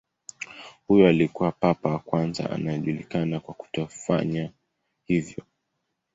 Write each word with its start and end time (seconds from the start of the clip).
Huyu 0.87 1.07
alikuwa 1.07 1.51
papa 1.51 1.89
wa 1.89 1.99
kwanza 1.99 2.49
anayejulikana 2.49 3.39
kwa 3.39 3.53
kufanya 3.53 4.51
hivyo. 5.05 5.43